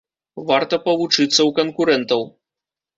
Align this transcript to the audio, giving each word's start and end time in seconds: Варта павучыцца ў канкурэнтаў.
Варта 0.47 0.79
павучыцца 0.89 1.29
ў 1.29 1.51
канкурэнтаў. 1.63 2.29